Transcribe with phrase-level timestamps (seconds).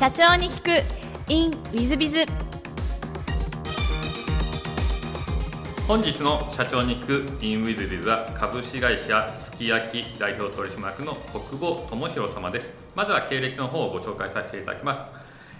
[0.00, 1.30] 社長に聞く。
[1.30, 2.24] In ウィズビズ
[5.86, 12.70] 本日の社長に聞く in ウィズビズは株式会社すき焼き代表取締役の国保智弘様です。
[12.94, 15.02] まずは経歴の方をご紹介させていただきます。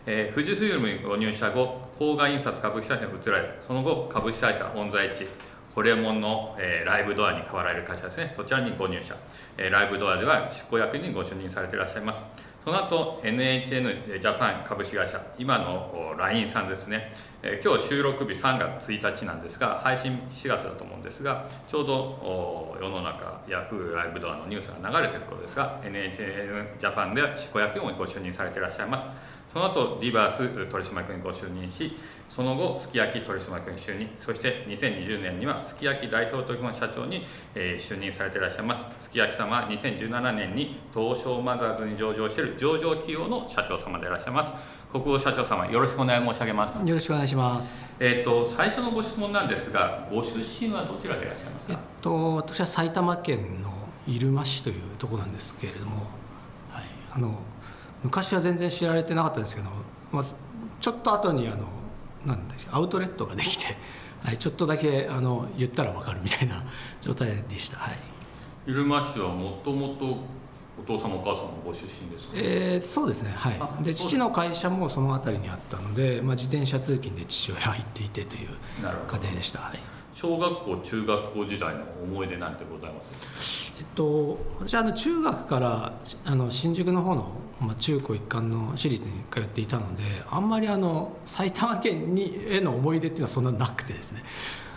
[0.07, 5.27] えー、富士フイルムにご入社後郊外印刷株式会社に移られその後株式会社オンザイチ
[5.75, 8.33] ホレモンの、えー、ライブドアに変わられる会社ですね。
[8.35, 9.15] そちらにご入社、
[9.59, 12.50] えー、ライブドアでは執行役にご就任されていらっしゃいます。
[12.63, 17.11] その後 NHN ジャパン株式会社今の LINE さんですね、
[17.43, 29.40] えー、今日収録日3月1日なんですが配信4月だと思うんですがちょうど世の中ヤフーライブドアのニュースが流れてるところですが NHN ジャパンでは執行役員をご就任されていらっしゃいます。
[29.53, 31.97] その後リバース取締役にご就任し
[32.31, 34.09] その後すき焼き取締役に就任。
[34.25, 38.85] そして2020年にはすき焼き代表取締社長に、えー、就任されていらっしゃいます。
[39.01, 44.53] すき焼き様は2017年に東証マザーズに上場している上場企業の社長様でいらっしゃいます。
[44.93, 46.89] 国保社長様よろしくお願い申し上げます。
[46.89, 47.89] よろしくお願いします。
[47.99, 51.73] えっ、ー、と最初のご質問なんですがご出身はどちらでいらっしゃいますか？
[51.73, 53.73] えっと私は埼玉県の
[54.07, 56.07] 入間市というところなんですけれども
[56.71, 57.35] はいあの
[58.03, 59.69] 昔は全然知られてなかったんですけど、
[60.13, 60.25] まあ、
[60.81, 61.67] ちょっと後にあの
[62.25, 63.77] なんだアウトレットができて、
[64.23, 66.63] はい、ちょっとだけあの言ったら分かるみたいな
[67.01, 67.99] 状態でした、はい、
[68.67, 70.41] 入間市はもともと
[70.79, 73.35] お父様お母様ご出身ですか、えー、そうですね。
[73.37, 73.85] はい。
[73.85, 78.49] で父の会社もその辺りにあったので、まあ、自転車通勤で父親入っていてという
[78.81, 79.79] 家庭でした、はい、
[80.21, 83.73] 小学校中学校時代の思い出なんてございます？
[83.79, 85.95] えっと私はあの中学から
[86.27, 94.23] あの新宿の方のまあ、中高一貫の私立に通っていたのであんまりあの埼玉県にへの思い出っていうのはそんななくてですね。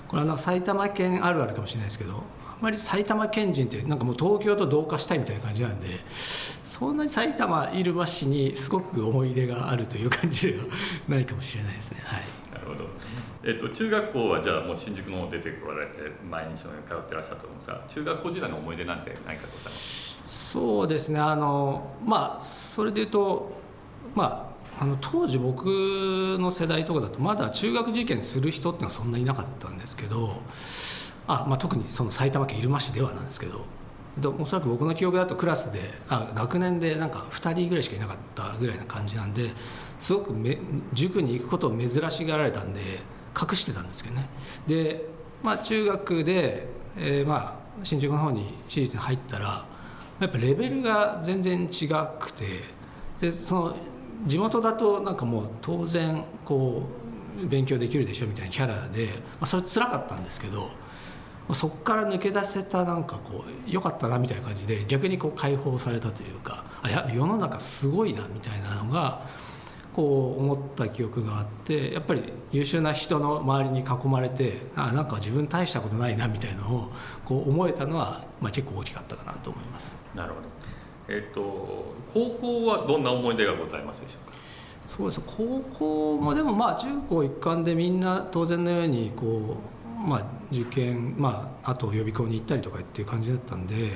[0.08, 2.24] これは埼玉県あるあるかもしれないですけどあん
[2.62, 10.66] まり埼玉県人ってなんかもう東京と同化したいみたいな感じなんでそんなに埼玉入間市にすごく思い出があるという感じでは
[11.08, 12.00] ないかもしれないですね。
[12.04, 12.22] はい、
[12.64, 12.86] るほど。
[13.44, 23.52] えっと、中学校はじゃあもう新宿の方出てこられて毎日のように通ってらっしゃったと思うんですが中学校時代の思い出なんて何かございますそうですねあのまあそれでいうと
[24.16, 25.66] まああの当時僕
[26.40, 30.42] の世代とかだとまだ中学受験する人ってのはそんないなかったんですけど
[31.28, 33.66] あ、まあ、特にその埼玉県入間市ではなんですけど
[34.40, 39.52] おそらく僕の記憶だとクラスであ学年でなんか2人ぐらいしかいなかったぐらいな感じなんで
[39.98, 40.60] すごくめ
[40.94, 43.00] 塾に行くことを珍しがられたんで
[43.40, 44.30] 隠してたんですけどね。
[44.68, 45.06] で、
[45.42, 49.66] まあ、中学で、えー、まあ新宿の方に私立に入ったら
[50.20, 51.88] やっぱレベルが全然違
[52.20, 52.64] くて
[53.20, 53.76] でその
[54.28, 56.84] 地元だとなんかもう当然こ
[57.42, 60.70] う勉強できるでしょみたいなキャラで、まあ、それ辛かったんですけど
[61.52, 69.28] そこから抜け出せたなんかこう良かったなみたいな感じで逆にこう解放されたというかあや世の中すごいなみたいなのが
[69.92, 76.92] こう思った記憶があってやっぱり優秀な人の周りに囲まれてあなんか自分大したことないなみたいなのを
[77.26, 79.96] こう思えたのは、まあ、結構大きかったかなと思います。
[80.16, 80.48] なるほど。
[81.10, 84.38] えっ、と高校はどんな思い出がございますでしょうか？
[84.88, 85.22] そうです。
[85.28, 93.92] 高校もでもまあ中高一貫でみんな当然のようにこう、まあ、受験、まあ、あと予備校に行ったりとかっていう感じだったんで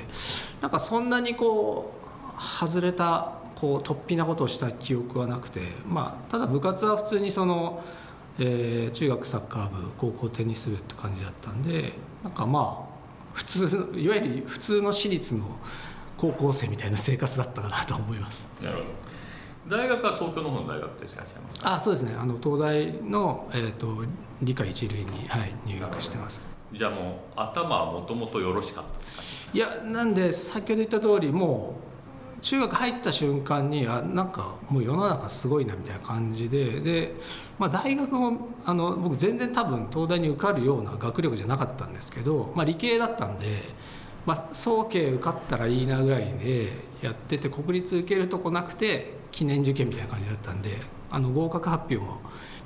[0.61, 1.93] なんかそんなにこ
[2.37, 7.83] う外れたこう突飛なことをした記憶はなくて、まあ、ただ部活は普通にその、
[8.39, 11.91] えー、中学サッカー部高校テニス部って感じだったんで
[12.23, 12.97] なんかまあ
[13.33, 15.43] 普通いわゆる普通の私立の
[16.17, 18.49] 高校生みたいな生活だったかなと思います。
[18.61, 18.85] なるほど。
[19.69, 22.15] 大学は東京の方の大学でいらっしゃいますあそうですね。
[22.17, 24.03] あの東大の、えーと、
[24.41, 26.39] 理科一類に、はい、入学してます。
[26.73, 29.23] じゃあもう頭はもともとよろしかった
[29.53, 31.75] いやなんで先ほど言った通りも
[32.37, 37.15] う中学入った瞬間にあなんかもう世の中すごいなみたいな感じでで、
[37.57, 43.63] まあ、大学もあの僕全然多分東大に受かるような学力じゃなかったんですけど、まあ、理系だったんで、
[44.25, 50.77] まあ、早慶受かったらいいなぐらいでやってて国立受けるとこなくて記念受験みたいな感じだったんで
[51.11, 52.19] あの合格発表も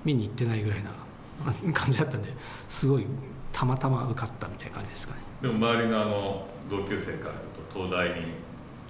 [0.05, 0.91] 見に行ってないぐらいな
[1.73, 2.29] 感じだったんで
[2.67, 3.05] すごい
[3.51, 5.19] たまたま受かったみたいな感じですかね。
[5.41, 7.39] でも周りのあの同級生からと
[7.73, 8.27] 東大に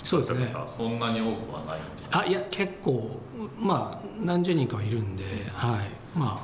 [0.04, 0.54] そうですね。
[0.68, 1.80] そんなに多くはない？
[2.12, 3.20] あいや結構
[3.60, 5.24] まあ何十人かはいるんで、
[5.54, 5.90] はい。
[6.18, 6.42] ま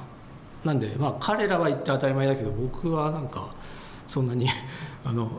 [0.64, 3.50] あなんでまあ彼らは言って当たり前だけど僕はなんか
[4.08, 4.48] そんなに
[5.04, 5.30] あの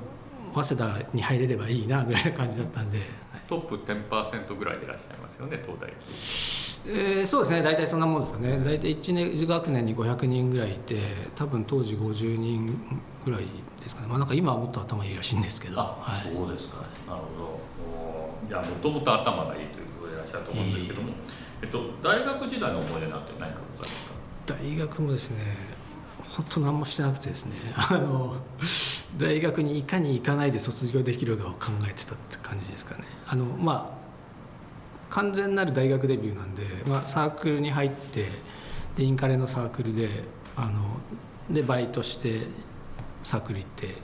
[0.54, 3.00] 早稲田に入れればいいなぐらいな感じだったんで、
[3.48, 5.92] トップ10%ぐらいでいらっしゃいますよね東大
[6.86, 7.62] えー、そうですね。
[7.62, 8.58] 大体そんなもんですかね。
[8.64, 11.00] 大体1年学年に500人ぐらいいて
[11.34, 13.42] 多分当時50人ぐらい
[13.82, 18.48] ですかね、まあ、なんか今はもっと頭いいらしいんですけど、はい、そうですか、ね、なるほど。
[18.48, 21.12] じゃあもともと頭がいいということでいらっしゃると思うんですけども、
[21.62, 24.54] えっと、大学時代の思い出なんて何かございますか？
[24.54, 25.38] 大学もですね
[26.36, 27.54] 本当何もしてなくてですね。
[27.76, 28.36] あの
[29.18, 33.04] 大学にいかに行かないで卒業できるかを考えてたって感じですかね。
[33.26, 33.98] あのまあ
[35.10, 38.28] 完全なる大学デビューなんで、まあ、サークルに入って
[38.94, 40.08] でインカレのサークルで
[40.54, 41.00] あの
[41.50, 42.42] でバイトして
[43.22, 43.94] サークル行って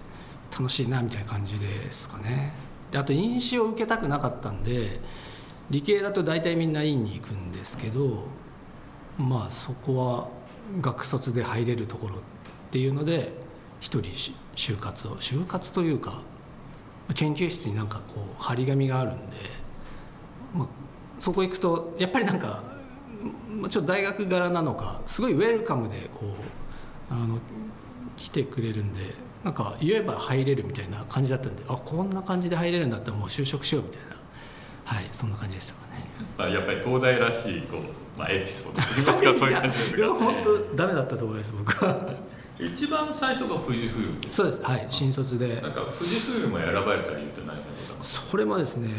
[0.50, 2.52] 楽しいなみたいな感じですかね。
[2.90, 5.00] であと飲酒を受けたくなかったんで
[5.70, 8.24] 理系だと大体みんな院に行くんですけど
[9.18, 10.28] まあそこは
[10.80, 12.18] 学卒で入れるところっ
[12.70, 13.43] ていうので
[13.84, 14.10] 一人
[14.56, 16.22] 就活を就活というか
[17.14, 19.36] 研究室になんかこう張り紙があるんで、
[20.54, 20.68] まあ、
[21.20, 22.62] そこ行くとやっぱりなんか
[23.68, 26.34] ちょっと大学柄なのかすごいウェルカムでこ
[27.10, 27.38] うあの
[28.16, 29.12] 来てくれるんで
[29.44, 34.14] なんか言えば入れるみたいな感じだったんであこんな感じで入れるんだったらもう就職しようみたいな。
[34.84, 44.62] はいそんな感じでしたかね、まあ、やっぱり東大らしいこう、まあ、エピソードといいますか そういう感じですか本当ダメだったと思います僕は一番最初が富士フイルムそうです。
[44.62, 44.86] はい。
[44.88, 45.60] 新卒で。
[45.60, 48.90] なんか富士フイルムが選ばれた理由って何かございますそれもですね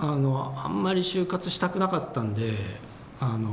[0.00, 2.52] あのあんまり就活したくなかったんで
[3.20, 3.50] あの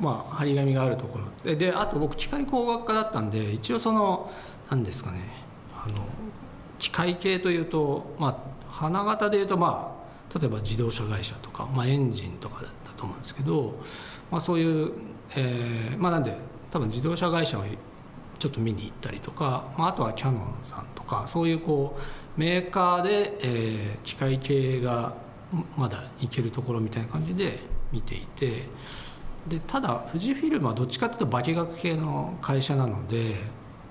[0.00, 1.56] まあ張り紙があるところで。
[1.56, 4.30] であと僕機械工学科だったんで一応その
[4.70, 5.28] 何ですかね
[5.74, 5.96] あの
[6.78, 8.36] 機械系というとまあ
[8.70, 13.74] 花形でいうとまあ例えば自動車会社とか、まあ、エンジンとかだったと思うんですけど、
[14.30, 14.92] まあ、そういう、
[15.36, 16.36] えー、まあなんで
[16.70, 17.64] 多分自動車会社を
[18.42, 25.14] ちょっと見に行ったりとか、まあ、あとはキヤノンさんとかそういうこうメーカーで、えー、機械系が
[25.76, 27.60] まだいけるところみたいな感じで
[27.92, 28.64] 見ていて
[29.46, 33.36] でただ富士フィルムはどっちかというと化学系の会社なので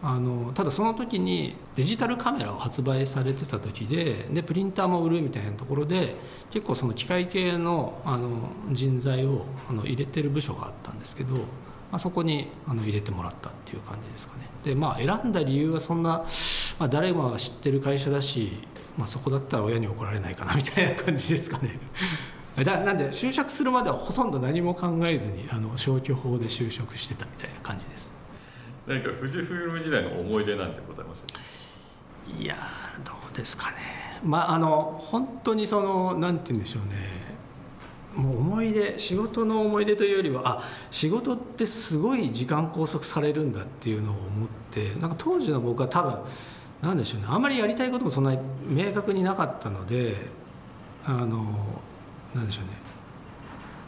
[0.04, 6.16] あのただその時にデジタルカメラを発売されてた時ででプリンターも売るみたいなところで
[6.50, 11.36] 結構その機械系のあの人材をあの入れてる部署があったんですけど、
[11.92, 14.50] まあ、そこにあの入れてもらったっていう感じですかね。
[14.64, 16.26] でまあ選んだ理由はそんな、
[16.80, 18.52] まあ、誰もが知ってる会社だし、
[18.98, 21.80] まあ、そこだったら親に怒られないかなみたいな感じですかね。
[22.64, 28.14] だなんで就職するまではほとんど何も考えずにあの消去法で就職してたみたいな感じです。
[28.88, 31.24] 何か富士フイルム時代の思い出なんてございます？
[32.40, 32.56] いや
[33.04, 34.20] どうですかね。
[34.24, 37.21] まああの本当にそのなんて言うんでしょうね
[38.16, 46.20] もう思い出仕事の思い出というよりはあ仕事ってすごい時間拘束されるんだっていうのを思ってなんか当時の僕は多分
[46.82, 50.16] なんでしょうねあんまりやりたいこともそんなに明確になかったので
[51.06, 51.56] あの
[52.36, 52.72] なんでしょうね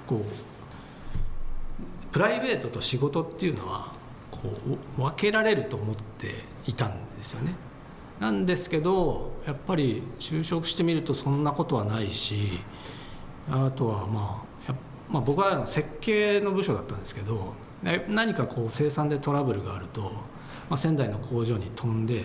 [0.07, 3.91] こうプライベートと仕事っていうのは
[4.31, 4.49] こ
[4.97, 7.55] う分けられると思っていたんですよね。
[8.19, 12.59] なんですけどやっぱり就職してみるとそんなことはないし
[13.49, 14.53] あとはまあ
[15.13, 17.53] まあ、僕は設計の部署だったんですけど
[18.07, 20.09] 何かこう生産でトラブルがあると、ま
[20.71, 22.23] あ、仙台の工場に飛んで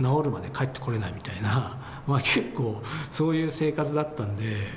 [0.00, 1.78] 治るまで帰ってこれないみたいな、
[2.08, 4.68] まあ、結構そういう生活だったんで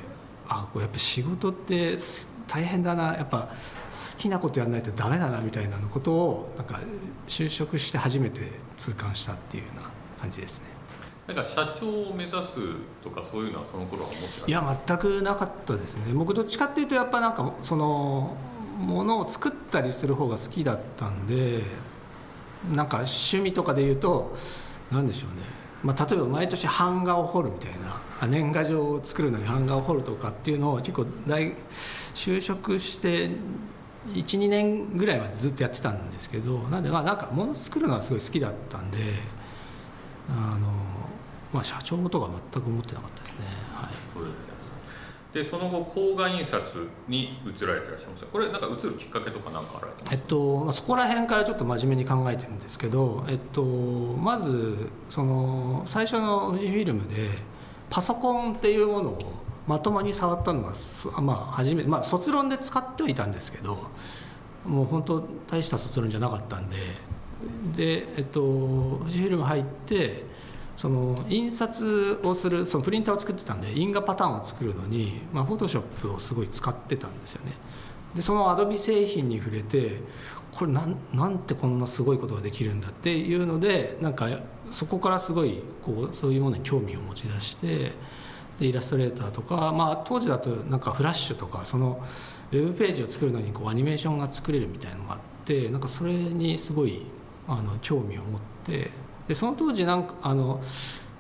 [0.48, 1.98] あこうやっぱ仕事って
[2.48, 6.80] 大変だなやっぱ好きなことやらないとダメだなみたいなことをなんか
[7.28, 9.84] 就職して初めて痛感したっていうような
[10.20, 10.73] 感じですね。
[11.28, 12.56] なんか社長を目指す
[13.02, 16.14] とかそういうのはその頃は思っていや全くなかったですね。
[16.14, 18.36] 僕どっちかっていうとやっぱなんかその
[18.78, 21.64] ものを作ったりする方が好きだったんで
[22.74, 24.36] なんか趣味とかで言うと
[24.92, 25.46] 何でしょうね、
[25.84, 27.72] まあ、例えば毎年版画を彫るみたい
[28.22, 31.54] な年賀状を作るのに版画を彫るとかっていうのを結構大
[32.16, 33.30] 就職して
[34.14, 38.98] 12年ぐらいはずっとやってたんですけどなんでまあなんか物作るのはすごい好きだったんで
[40.30, 40.73] あの、
[41.54, 43.40] まあ、社長とか全く思ってなかったですね。
[43.74, 44.54] はい。
[45.34, 46.62] でその後工画印刷
[47.08, 57.30] に移られていらっしゃいますこれなんか移るきっかけとか何かあられえっと、まあ、そこら辺からちょっと真面目に考えてるんですけど、えっと、まずその最初の富士フィルムで
[57.90, 59.20] パソコンっていうものを
[59.66, 60.74] まともに触ったのが、
[61.22, 63.80] まあ、初めまあ、卒論で使ってはいたんですけど
[64.66, 66.78] もう本当大した卒論じゃなかったんで
[67.76, 70.26] で、えっと、富士フィルム入って
[70.78, 77.54] その印刷をするそのプリンターを作ってたんで印画パターンを作るのに、まあ、フォトショップをすごい使ってたんですよね。
[78.16, 80.02] でそのアドビ製品に触れて
[80.52, 84.28] これなんなんてこんなすごいことができるんだっていうのでなんか
[84.70, 87.92] そこからすごいこうそういうものに興味を持ち出して
[88.60, 92.04] でイラストレーターとか、まあ、当時だとなんかフラッシュとかその
[92.52, 97.04] ウェブページを作るのにこうアニメーションが作れるみたいのがあってなんかそれにすごい
[97.48, 98.92] あの興味を持って
[99.28, 100.62] でその当時なんかあの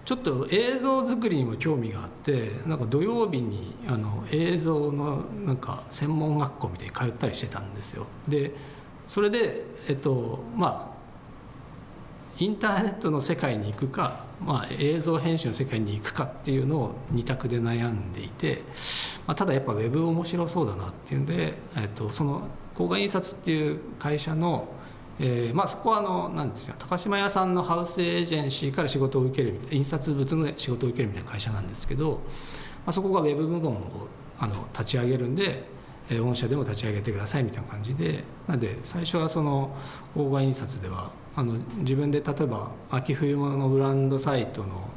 [0.05, 8.05] ちょっと映像作りにも興味があってなんか土曜日にあの映像のなんか専門学校みたいに通ったりしてたんですよ。
[8.27, 8.53] で
[9.05, 10.93] それでえっとまあ
[12.39, 18.63] インターネットの世界に行くか、まあ、映像編集の世界に行くかっていうのを2択で悩んでいて、
[19.27, 24.67] まあ、ただやっぱウェブ面白そうだなっていうんで、えっと、その工画印刷っていう会社の
[25.19, 32.19] えーまあ、そこはあのなんですよ高島屋さんのハウスエージェンシーから仕事を受ける印刷物の仕事を受けるみたいな会社なんですけど、ま
[32.87, 34.07] あ、そこがウェブ部門を
[34.39, 35.63] あの立ち上げるんで、
[36.09, 39.75] えー、御社でも立ち上げてくださいみたいな感じでなんで最初はその
[40.15, 44.89] 大画印刷ではあの自分で例えば秋冬物のブランドサイトの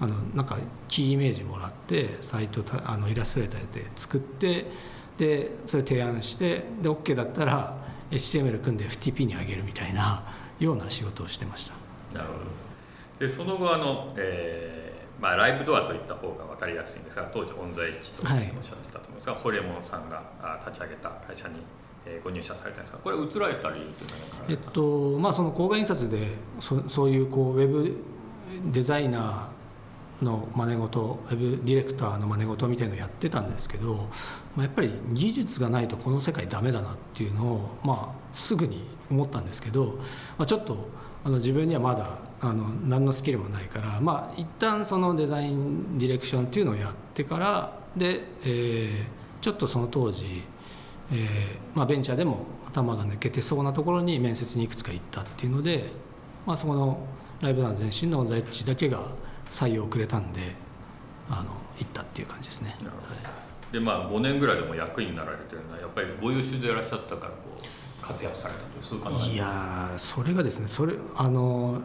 [0.00, 4.66] あのなんかキーイメージもらってサイトあのイラストレーターで作って
[5.16, 7.76] でそれ提案してで OK だったら
[8.14, 10.24] HTML 組んで FTP に上げるみたいな
[10.58, 11.70] ような仕事をしてまし
[12.12, 12.18] た。
[12.18, 13.26] なるほど。
[13.26, 20.22] でその後あの、えーまあ、ライブドアといった方が分かりやすいんですが当時オンザエッジとおっしゃってたと思うんですが、はい、ホリエモンさんが
[20.66, 21.54] 立ち上げた会社に
[22.22, 27.96] ご入社されたんですがこれ移られた理由というのはえっとまあその工画印刷でそそういうこうウェブ
[28.70, 29.63] デザイナー
[30.22, 34.08] の真似事ウェブディレクターの真似事みたいのをやってたんですけど
[34.56, 39.98] まあ、やっぱり技術がないとこの世界ダメだなっていうのを、まあ、すぐに思ったんですけど、
[40.38, 40.88] まあ、ちょっと
[41.24, 50.42] あの自分にはまだあの何のスキルもないから、まあ、一旦そのデザインディレクションっていうのをやってからで、えー、ちょっとその当時、
[51.10, 55.90] えーまあ、ベンチャーでも頭が抜けてそうなところに面接にいくつか行ったっていうので、
[56.46, 56.98] まあ、そこの
[57.40, 59.00] ライブダン前身の在地だけが
[59.54, 60.54] 採用をくれたんで
[61.30, 61.44] あの
[61.78, 62.76] 行ったっていう感じですね。
[62.80, 63.44] なるほど、はい
[63.74, 71.80] でまあ5年ぐらいでも役員になられてるのはやっぱりご優秀でいらっしゃったからこう活躍されたというそういう感じいやそれがですねそれあの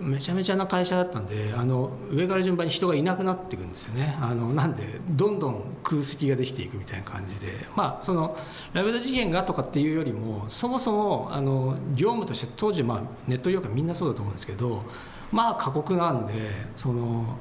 [0.00, 4.16] めちゃめちゃな会社だったんであの上から順番に人がいなくなっていくんですよね。
[4.20, 8.36] あのなんでどんどん空席ができていくみたいな感じでまあその
[8.72, 14.82] ラベル事件がとかっていうよりもそもそもあの業務として当時、まあ、ネット業界みんなそうだと思うんですけど
[15.32, 16.32] まあ過酷なんで
[16.76, 17.38] その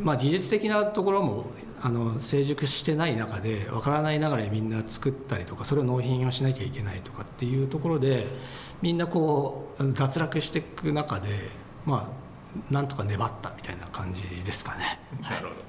[0.00, 1.46] まあ技術的なところも
[1.80, 8.26] あの成熟してない中でわからないながらみんな作ったりとかそれを納品をしなきゃいけないとかっていうところで
[8.82, 11.50] みんなこう脱落していく中で
[11.84, 12.21] まあ
[12.70, 14.98] なんとか粘ったみたいな感じですかね。
[15.22, 15.62] なるほど。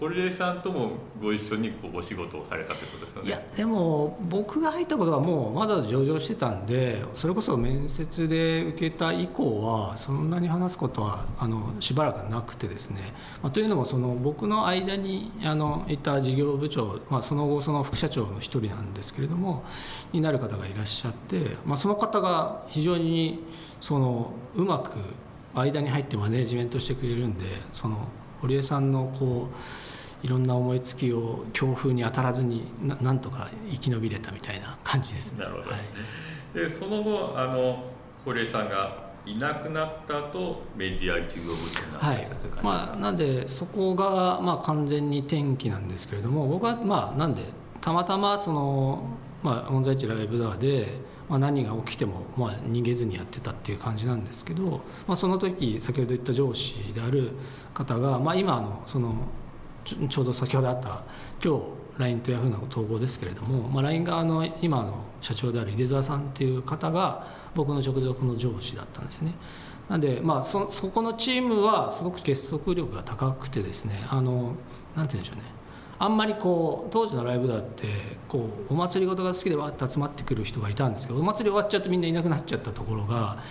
[0.00, 3.28] 堀江さんともご一緒にこうお仕事をされたということですよね。
[3.28, 13.14] いやでも僕が入ったことはもうまだ上場してたんで、それこそ面接で受けた以降はそんなに話すことはあのしばらくなくてですね。
[13.42, 19.64] まあ、というのもその僕の間にあのいた事業部長、まあその後その副社長の一人なんですけれども
[20.12, 23.44] になる方がいらっしゃって、まあその方が非常に
[23.80, 24.90] そのうまく
[25.54, 28.08] 間に入ってマネジメントしてくれるんでその
[28.40, 29.48] 堀江さんのこ
[30.22, 35.40] ういろんな思いつきを強風に当たらずにななんとか生き延びれたみたいな感じですね。
[35.40, 37.84] なるほど、はい、でその後あの
[38.24, 42.28] 堀江さんがいなくなった後メディア事業部長になったはい。
[42.62, 47.42] まあ、なんでそこが、まあ、完全に転機なんですけれども僕はまあなんで
[47.80, 49.04] たまたまその、
[49.42, 57.32] まあ、オンザイチライブドアでまあ、何が起きてもまあ逃げずにやってたっていう感じなんですけど、まあ、その時先ほど言った上司である
[57.74, 59.14] 方が、まあ、今のその
[59.84, 61.02] ちょうど先ほどあった
[61.42, 61.62] 今日
[61.98, 69.34] LINE と Yahoo の統合ですけれども、まあ、LINE 側の今の社長である井出沢さんっていう方が僕の直属の上司だったんですね。
[69.88, 74.54] なんで、まあそ、そこのチームはすごく結束力が高くてですねあの
[74.94, 75.57] なんて言うんでしょうね
[75.98, 77.86] あんまりこう当時のライブだって
[78.28, 83.42] こうお祭り事が好きでわって集まってくる人がいたんですけどお祭り終わっちゃってみんないなくなっちゃったところが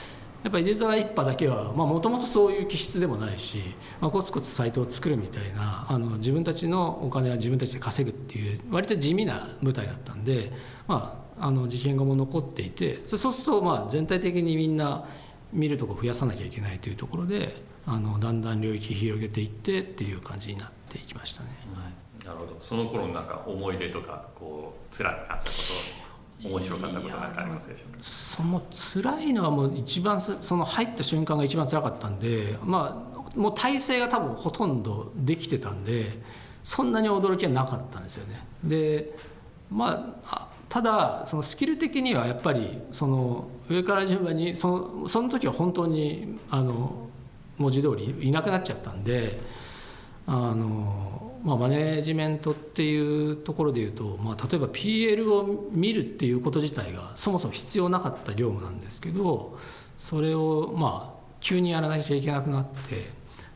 [0.44, 3.62] やっぱり出沢一派だけはもともとそういう気質でもないし、
[4.00, 10.54] まあ、コツコツサイトを作るみたいなあの自分たちのお金は自分たちで稼ぐっていう割と地味な舞台だったんで、
[10.88, 15.06] まあ、あの事件後も残っていてそうするとまあ全体的にみんな
[15.52, 21.50] 見るとこ増やさなきゃいけないというところであのだんだん領域広げていってっていう感じになっていきましたね。
[21.74, 22.60] はいなるほど。
[22.62, 25.42] その頃のなんか思い出とかこう辛かったこ
[26.44, 28.04] と面白かったことなんかありますでしょうか？
[28.04, 36.22] その辛いのはもう一番その入った瞬間が一番辛かったんでまあもう体制が多分ほとんどできてたんで
[36.64, 38.44] そんなに驚きはなかったんですよね。
[38.64, 39.18] で
[39.72, 47.08] まあただそのスキル的にはやっぱりその上から順番にそのその時は本当にあの
[47.58, 49.40] 文字通りいなくなっちゃったんで
[50.28, 59.58] あのまあ、マネジメントっていうところでいうと、まあ、例えば PL を見るっていうこと自体がそもそも必要なかった業務なんですけど
[59.98, 63.10] それをまあ急にやらなきゃいけなくなって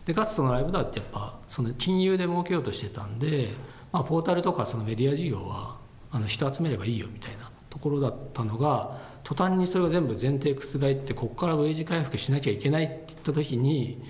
[0.06, 3.50] でかつそのライブダウってやっぱその金融で儲けようとしてたんで、
[3.92, 5.78] まあ、ポータルとかそのメディア事業は
[6.12, 14.04] あの人集めればいいよみたいなところだったのが途端にそれが全部前提覆ってここから V 字回復しなきゃいけないって言った時に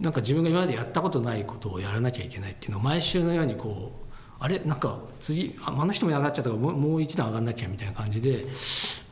[0.00, 4.04] なんか自分が今までやったことないことをやらなきゃいけないっていうのを毎週のようにこう
[4.40, 4.58] あれ？
[4.58, 8.46] なんか次ああの人もいなくなっちゃったからもうもう一段上がんなきゃみたいな感じで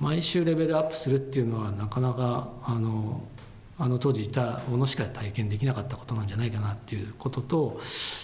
[0.01, 3.23] 毎週レベルアップするっていうのはなかなかあの
[3.79, 7.81] あの当時いたものしか体験できなかったことなんじゃないかなっていうことと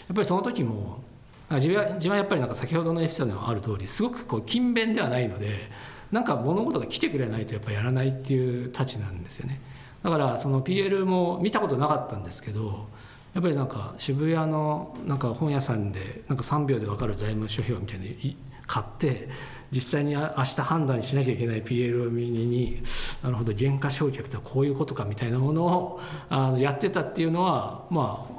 [0.09, 1.03] やっぱりその時も
[1.51, 5.71] 自分は自分はやっぱりなんか先ほどのエピソードにもある通りすごくこう勤勉ではないので
[6.13, 9.61] なんか物事が来てくれないとやっぱやらないっていうたちなんですよね。
[10.09, 12.89] だからその PL も見たことなかったんですけど
[13.35, 19.29] やっぱりなんか渋谷のなんか本屋さんでなんか3秒で分かる財務諸表みたいに買って
[19.71, 22.83] 実際に明日判断しなきゃいけない PL を見に
[23.23, 26.01] なるほど原価償却ってこういうことかみたいなものを
[26.31, 28.39] あのやってたっていうのはまあ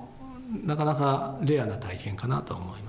[0.66, 2.89] なかなかレアな体験かなと思いま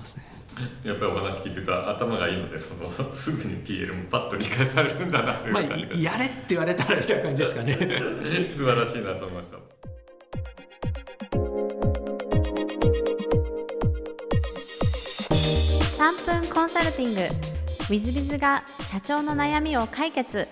[0.83, 7.73] やっぱりお話聞いてた頭がいいのでその すぐに PL もパッと理解されるんだなというまあ、やれって言われたらみたいな感じですかね。
[8.55, 9.57] 素晴らしいなと思いました
[16.01, 17.21] 3分コンサルティング。
[17.91, 20.47] w i z b i が社長の悩みを解決。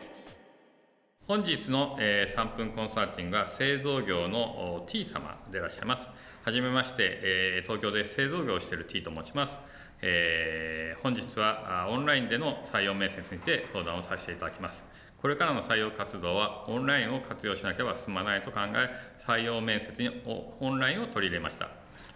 [1.27, 6.03] 本日の、えー、3分コンサルティングは製造業の T 様でいらっしゃいます。
[6.43, 9.55] はじめまして、えー、東京で製造業をしている T と申します、
[10.01, 14.83] えー、本日はオンラインでの採用面接にて相談をさせていただきます。
[15.21, 18.89] これからの採用活動はオンラインを活用しなければ進まないと考え
[19.19, 21.69] 採用面接にオンラインを取り入れました。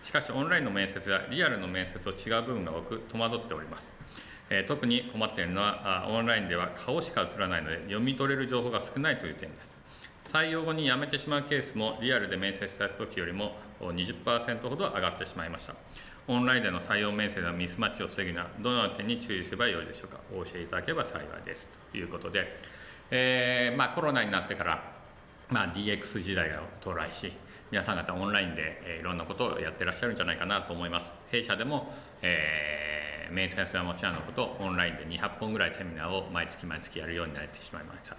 [0.03, 3.93] しかしオンラインの面接はリアルの面接と違う部分が多く戸惑っております、
[4.49, 9.73] えー、特に困っているのはオンラインでは顔しか映らないので読み取れる情報が少ないという点です。
[10.25, 15.75] 採用後に辞めてしまうケースもリアルで面接した時よりも20%ほど上がってしまいました。
[16.27, 20.20] オンラインでの採用面接のミスマッチを防ぎなどの点に注意すればよいでしょうか？
[20.34, 21.68] お教えいただければ幸いです。
[21.92, 22.48] ということで、
[23.12, 24.94] えー、まあ、コロナになってから、
[25.50, 27.31] まあ、DX 時代が到来し
[27.72, 31.12] 皆さん方オンラインで、えいろんなことをやってらっしゃるんじゃないかなと思います。
[31.31, 38.16] 弊社でも、えー、面接はもちろんのことオンラインで200本ぐらいセミナーを毎月毎月やるようになってしまいました。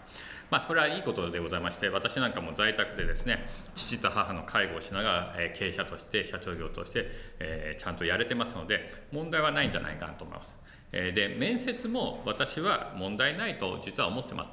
[0.51, 7.07] まあ、それはいいことでございまして私なんかも在宅でですね父と母の介護をしながら、え経営者として社長業として、
[7.41, 10.55] えちゃんとやれてますので問題はないんじゃないかなと思います、
[10.93, 14.51] えで面接も私は問題ないと実は思ってます。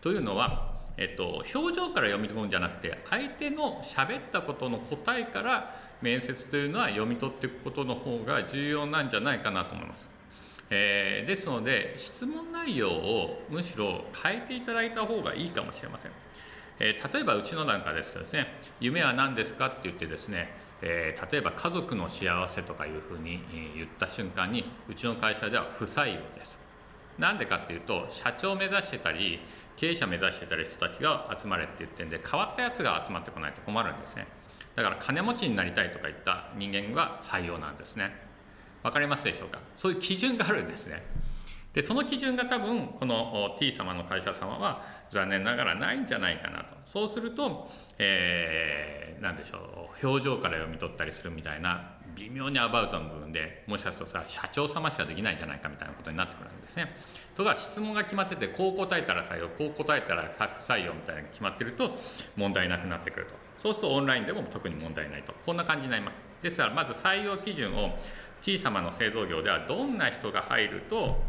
[0.00, 0.69] というのは
[1.00, 10.06] えっと、表情から読み取るんじゃなくて相手の喋ったことの答えから面接というのは読み取っていくことの方が重要なんじゃないかなと思います。
[10.68, 16.12] えー、ですので質問内容をむしろ変えていただいた方がいいかもしれません、
[16.78, 18.46] えー、例えばうちのなんかですとですね
[18.78, 20.48] 夢は何ですかって言ってですね、
[20.80, 23.40] えー、例えば家族の幸せとかいうふうに
[23.74, 26.56] 言った瞬間にうちの会社では不採用です
[27.18, 29.40] なんでかっていうと社長を目指してたり
[29.80, 34.26] 経営者目指してたり人たちが集まれって言ってるんで変わったやつが集まってこないと困るんですね。
[34.76, 38.12] だから金持ちになりたいとか言った人間が採用なんですね。
[38.82, 39.58] 分かりますでしょうか？
[39.78, 41.02] そういう基準があるんですね。
[41.72, 46.76] でその基準が多分この T 様の会社様は残念ながらないんじゃないかなと。
[46.84, 56.94] そうすると、えー、何でしょう表情から読み取ったりするみたいな微妙にアバウトの部分でもしかするとさ社長様しかできないんじゃないかみたいなことになってくるんですね。
[57.34, 61.98] とか質問が決まっててこう答えたら採用こう答えたら不採用みたいなのが決まってると
[62.36, 63.34] 問題なくなってくると。
[63.58, 65.32] そうするとオンラインでも特に問題ないと。
[65.44, 66.20] こんな感じになります。
[66.42, 67.98] ですからまず採用基準を
[68.42, 71.22] 小さなの製造業ではどんな人が入ると、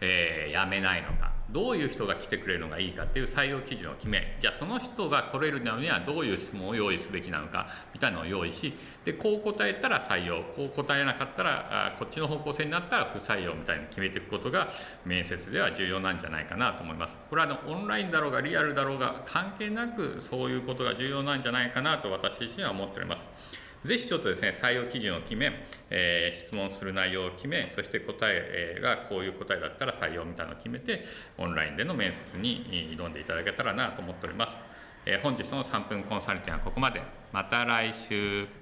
[0.00, 1.32] えー、辞めないのか。
[1.52, 8.72] どういう人が来てくれるのがいいかっていう採用基準を決めじゃあその人が取れるのにはどういう質問を用意すべきなのかみたいなのを用意し
[9.04, 14.68] でこう答えたら採用こう答えなかったらあこっちの方向性になったら不採用みたいに決めていくことが
[15.04, 17.16] 面接では重要なんじゃないかなと思います。
[17.28, 23.61] これはあのオンラインだろうがリアルだろうが関係なくそういうことが重要なんじゃないかなと私自身は思っております。
[23.84, 25.52] ぜひちょっとですね、採用基準を決め、
[25.90, 31.04] えー、質問する内容を決め、そして答えがこういう答えだったら採用みたいなのを決めて、
[31.36, 34.56] オンラインでの面接に挑んでいただけたらなと思っております。
[35.04, 37.02] えー、本日の3分コンサルティングはここまで。
[37.32, 38.61] また来週。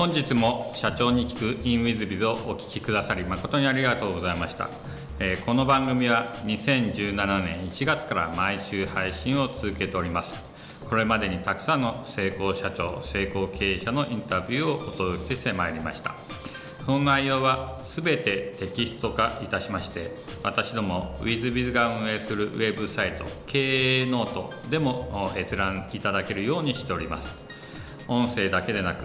[0.00, 4.70] 本日も社長に聞く in WithBiz をお聞きくださり誠にありがとうございました、
[5.18, 10.40] え、この番組は2017年1月から毎週配信を続けております。
[10.88, 16.14] これまでにたくさんの成功社長成功経営者のインタビューをお届けしてまいりました。
[16.86, 27.28] その内容は全てテキスト化いたしまして私ども WithBiz が運営するウェブサイト経営ノートでも閲覧いただけるようにしております。
[28.08, 29.04] 音声だけでなく